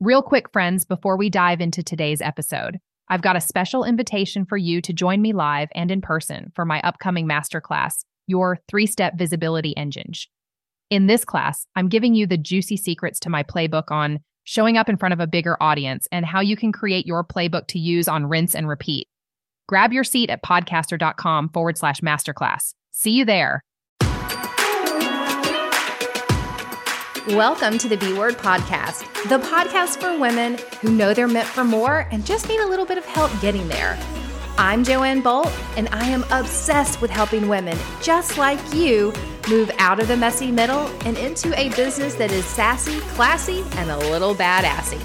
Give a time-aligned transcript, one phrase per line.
[0.00, 4.56] Real quick, friends, before we dive into today's episode, I've got a special invitation for
[4.56, 9.18] you to join me live and in person for my upcoming masterclass, Your Three Step
[9.18, 10.12] Visibility Engine.
[10.88, 14.88] In this class, I'm giving you the juicy secrets to my playbook on showing up
[14.88, 18.06] in front of a bigger audience and how you can create your playbook to use
[18.06, 19.08] on rinse and repeat.
[19.66, 22.72] Grab your seat at podcasther.com forward slash masterclass.
[22.92, 23.64] See you there.
[27.34, 31.62] Welcome to the B Word Podcast, the podcast for women who know they're meant for
[31.62, 33.98] more and just need a little bit of help getting there.
[34.56, 39.12] I'm Joanne Bolt, and I am obsessed with helping women just like you
[39.46, 43.90] move out of the messy middle and into a business that is sassy, classy, and
[43.90, 44.98] a little badassy.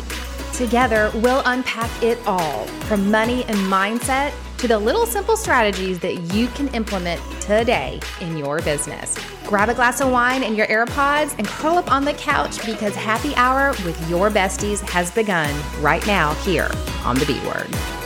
[0.58, 4.32] Together, we'll unpack it all from money and mindset
[4.64, 9.14] to the little simple strategies that you can implement today in your business.
[9.46, 12.96] Grab a glass of wine and your AirPods and curl up on the couch because
[12.96, 16.72] happy hour with your besties has begun right now here
[17.04, 18.03] on the B Word.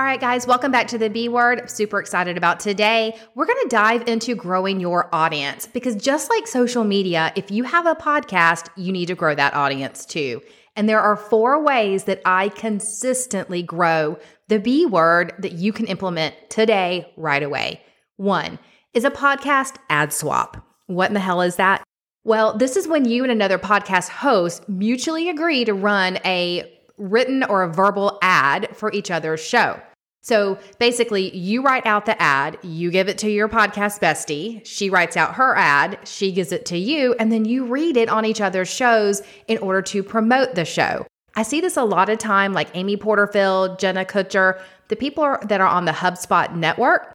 [0.00, 1.68] All right, guys, welcome back to the B Word.
[1.68, 3.14] Super excited about today.
[3.34, 7.64] We're going to dive into growing your audience because just like social media, if you
[7.64, 10.40] have a podcast, you need to grow that audience too.
[10.74, 15.84] And there are four ways that I consistently grow the B word that you can
[15.84, 17.82] implement today, right away.
[18.16, 18.58] One
[18.94, 20.66] is a podcast ad swap.
[20.86, 21.84] What in the hell is that?
[22.24, 27.44] Well, this is when you and another podcast host mutually agree to run a written
[27.44, 29.78] or a verbal ad for each other's show.
[30.22, 34.90] So basically, you write out the ad, you give it to your podcast bestie, she
[34.90, 38.26] writes out her ad, she gives it to you, and then you read it on
[38.26, 41.06] each other's shows in order to promote the show.
[41.34, 45.40] I see this a lot of time, like Amy Porterfield, Jenna Kutcher, the people are,
[45.46, 47.14] that are on the HubSpot network.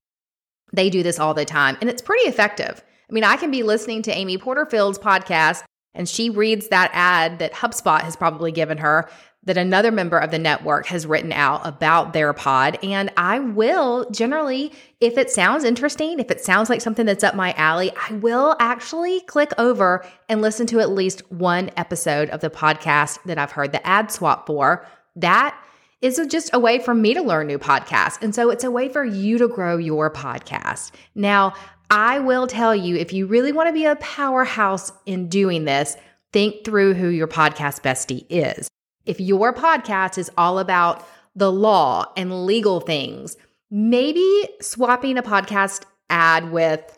[0.73, 2.83] They do this all the time, and it's pretty effective.
[3.07, 7.37] I mean, I can be listening to Amy Porterfield's podcast, and she reads that ad
[7.37, 9.09] that HubSpot has probably given her
[9.45, 12.77] that another member of the network has written out about their pod.
[12.83, 17.35] And I will generally, if it sounds interesting, if it sounds like something that's up
[17.35, 22.41] my alley, I will actually click over and listen to at least one episode of
[22.41, 24.85] the podcast that I've heard the ad swap for.
[25.15, 25.59] That
[26.01, 28.21] is just a way for me to learn new podcasts.
[28.21, 30.91] And so it's a way for you to grow your podcast.
[31.13, 31.53] Now,
[31.89, 35.95] I will tell you if you really want to be a powerhouse in doing this,
[36.33, 38.67] think through who your podcast bestie is.
[39.05, 41.05] If your podcast is all about
[41.35, 43.37] the law and legal things,
[43.69, 46.97] maybe swapping a podcast ad with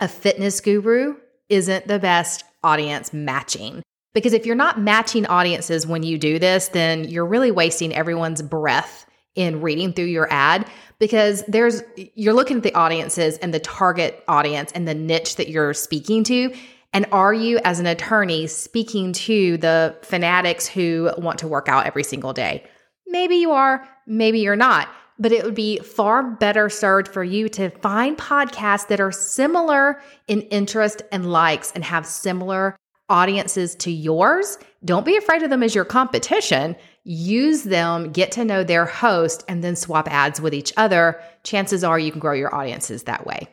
[0.00, 1.16] a fitness guru
[1.48, 3.82] isn't the best audience matching.
[4.14, 8.40] Because if you're not matching audiences when you do this, then you're really wasting everyone's
[8.40, 10.66] breath in reading through your ad
[10.98, 11.82] because there's
[12.14, 16.24] you're looking at the audiences and the target audience and the niche that you're speaking
[16.24, 16.54] to
[16.92, 21.86] and are you, as an attorney, speaking to the fanatics who want to work out
[21.86, 22.64] every single day?
[23.06, 24.88] Maybe you are, maybe you're not.
[25.18, 30.00] But it would be far better served for you to find podcasts that are similar
[30.28, 32.76] in interest and likes and have similar
[33.08, 34.58] audiences to yours.
[34.84, 36.76] Don't be afraid of them as your competition.
[37.04, 41.20] Use them, get to know their host, and then swap ads with each other.
[41.44, 43.48] Chances are you can grow your audiences that way.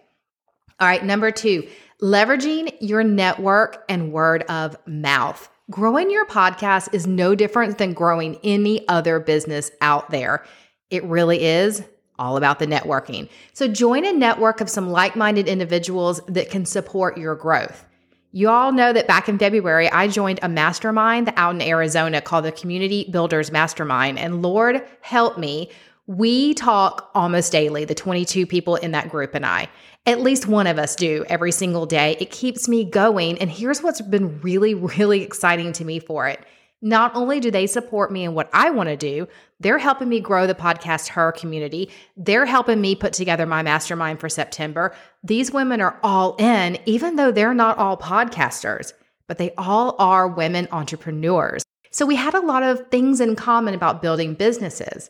[0.80, 1.68] All right, number two,
[2.04, 5.50] leveraging your network and word of mouth.
[5.72, 10.44] Growing your podcast is no different than growing any other business out there.
[10.90, 11.82] It really is
[12.20, 13.30] all about the networking.
[13.54, 17.86] So join a network of some like minded individuals that can support your growth.
[18.34, 22.44] You all know that back in February, I joined a mastermind out in Arizona called
[22.44, 24.20] the Community Builders Mastermind.
[24.20, 25.70] And Lord help me,
[26.06, 29.70] we talk almost daily, the 22 people in that group and I.
[30.06, 32.18] At least one of us do every single day.
[32.20, 33.38] It keeps me going.
[33.38, 36.46] And here's what's been really, really exciting to me for it.
[36.82, 39.30] Not only do they support me in what I want to do,
[39.62, 41.90] they're helping me grow the podcast Her community.
[42.18, 44.94] They're helping me put together my mastermind for September.
[45.24, 48.92] These women are all in, even though they're not all podcasters,
[49.28, 51.64] but they all are women entrepreneurs.
[51.92, 55.10] So we had a lot of things in common about building businesses.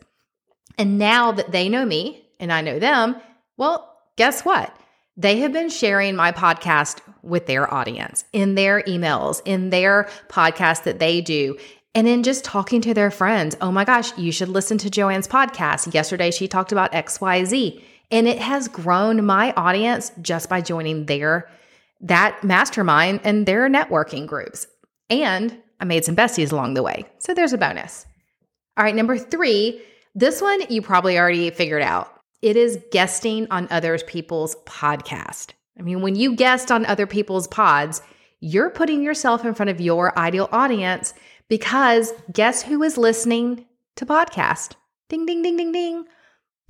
[0.77, 3.15] And now that they know me and I know them,
[3.57, 4.75] well, guess what?
[5.15, 10.83] They have been sharing my podcast with their audience in their emails, in their podcast
[10.83, 11.57] that they do,
[11.93, 13.55] and in just talking to their friends.
[13.61, 15.93] Oh my gosh, you should listen to Joanne's podcast.
[15.93, 21.49] Yesterday, she talked about XYZ, and it has grown my audience just by joining their
[22.01, 24.67] that mastermind and their networking groups.
[25.09, 27.05] And I made some besties along the way.
[27.19, 28.05] So there's a bonus.
[28.77, 29.81] All right, number three,
[30.15, 35.51] this one you probably already figured out it is guesting on other people's podcast.
[35.79, 38.01] I mean, when you guest on other people's pods,
[38.41, 41.13] you're putting yourself in front of your ideal audience
[41.47, 43.65] because guess who is listening
[43.95, 44.73] to podcast?
[45.07, 46.05] Ding, ding, ding, ding, ding.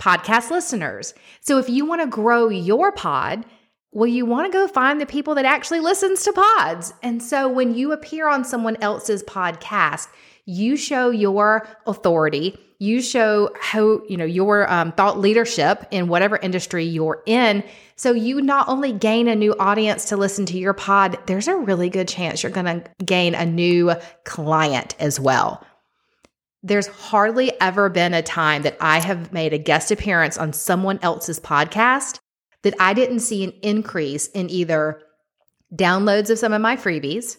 [0.00, 1.12] Podcast listeners.
[1.40, 3.44] So if you want to grow your pod,
[3.90, 6.94] well, you want to go find the people that actually listens to pods.
[7.02, 10.08] And so when you appear on someone else's podcast,
[10.46, 16.36] you show your authority you show how you know your um, thought leadership in whatever
[16.36, 17.64] industry you're in.
[17.96, 21.56] So you not only gain a new audience to listen to your pod there's a
[21.56, 23.94] really good chance you're going to gain a new
[24.24, 25.64] client as well.
[26.62, 30.98] There's hardly ever been a time that i have made a guest appearance on someone
[31.02, 32.18] else's podcast
[32.62, 35.02] that i didn't see an increase in either
[35.74, 37.36] downloads of some of my freebies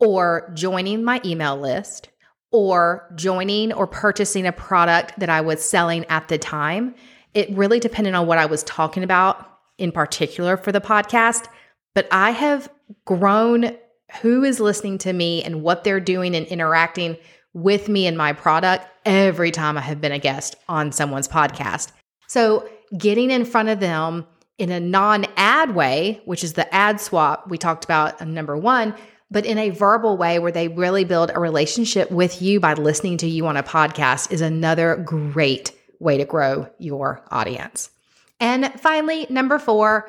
[0.00, 2.08] or joining my email list
[2.54, 6.94] or joining or purchasing a product that I was selling at the time.
[7.34, 11.48] It really depended on what I was talking about in particular for the podcast.
[11.96, 12.70] But I have
[13.06, 13.76] grown
[14.22, 17.16] who is listening to me and what they're doing and interacting
[17.54, 21.90] with me and my product every time I have been a guest on someone's podcast.
[22.28, 24.28] So getting in front of them
[24.58, 28.94] in a non ad way, which is the ad swap we talked about number one,
[29.34, 33.16] but in a verbal way where they really build a relationship with you by listening
[33.18, 37.90] to you on a podcast is another great way to grow your audience.
[38.38, 40.08] And finally, number four,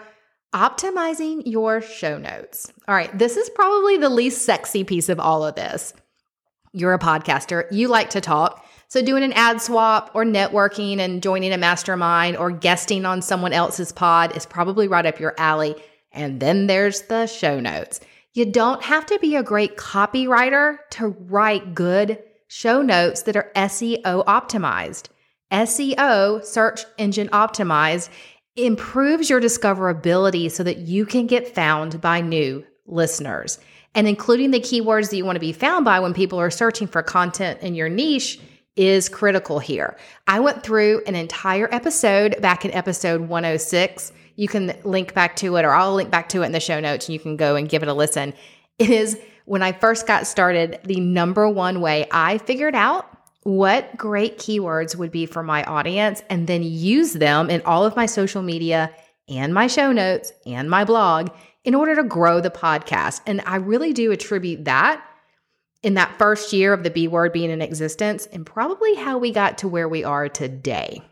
[0.53, 2.71] optimizing your show notes.
[2.87, 5.95] All right, this is probably the least sexy piece of all of this.
[6.71, 8.63] You're a podcaster, you like to talk.
[8.89, 13.53] So, doing an ad swap or networking and joining a mastermind or guesting on someone
[13.53, 15.75] else's pod is probably right up your alley.
[16.11, 17.99] And then there's the show notes.
[18.35, 23.49] You don't have to be a great copywriter to write good show notes that are
[23.55, 25.07] SEO optimized.
[25.53, 28.09] SEO, search engine optimized,
[28.57, 33.57] improves your discoverability so that you can get found by new listeners.
[33.93, 36.87] And including the keywords that you want to be found by when people are searching
[36.87, 38.41] for content in your niche
[38.75, 39.97] is critical here.
[40.27, 45.55] I went through an entire episode back in episode 106 you can link back to
[45.55, 47.55] it, or I'll link back to it in the show notes and you can go
[47.55, 48.33] and give it a listen.
[48.77, 53.09] It is when I first got started, the number one way I figured out
[53.43, 57.95] what great keywords would be for my audience and then use them in all of
[57.95, 58.91] my social media
[59.29, 61.29] and my show notes and my blog
[61.63, 63.21] in order to grow the podcast.
[63.27, 65.03] And I really do attribute that
[65.85, 69.31] in that first year of the B word being in existence and probably how we
[69.31, 71.03] got to where we are today.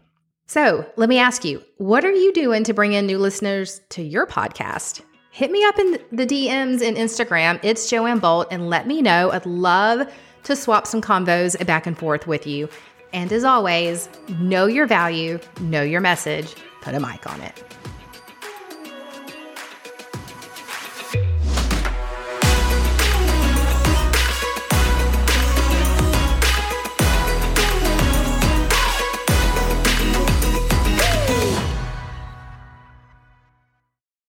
[0.48, 4.02] So let me ask you, what are you doing to bring in new listeners to
[4.02, 5.02] your podcast?
[5.30, 7.60] Hit me up in the DMs in Instagram.
[7.62, 9.32] It's Joanne Bolt and let me know.
[9.32, 10.12] I'd love
[10.46, 12.68] to swap some combos back and forth with you.
[13.14, 14.10] And as always,
[14.40, 17.64] know your value, know your message, put a mic on it.